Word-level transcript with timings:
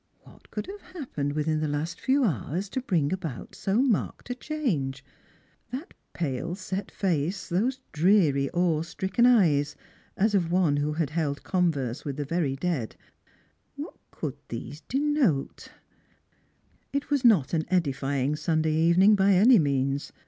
What 0.23 0.49
could 0.49 0.65
have 0.65 0.81
happened 0.93 1.33
within 1.33 1.59
the 1.59 1.67
last 1.67 1.99
few 2.01 2.23
hours 2.23 2.69
to 2.69 2.81
bring 2.81 3.13
about 3.13 3.53
so 3.53 3.83
marked 3.83 4.31
a 4.31 4.33
change 4.33 5.03
P 5.05 5.77
That 5.77 5.93
pale 6.13 6.55
set 6.55 6.89
face, 6.89 7.47
those 7.47 7.81
dreary 7.91 8.47
Strangers 8.47 8.47
and 8.47 8.51
Pilgrims. 8.51 8.95
291 8.95 9.35
awe 9.37 9.53
stricken 9.53 9.59
eyes, 9.59 9.75
as 10.17 10.33
of 10.33 10.51
one 10.51 10.77
who 10.77 10.93
had 10.93 11.11
held 11.11 11.43
converse 11.43 12.03
with 12.03 12.17
the 12.17 12.25
very 12.25 12.55
dead— 12.55 12.95
what 13.75 13.93
could 14.09 14.37
these 14.47 14.81
denote 14.87 15.67
P 15.71 16.97
It 16.97 17.11
was 17.11 17.23
not 17.23 17.53
an 17.53 17.65
edifying 17.67 18.35
Sunday 18.35 18.73
evening 18.73 19.13
by 19.13 19.33
any 19.33 19.59
means. 19.59 20.11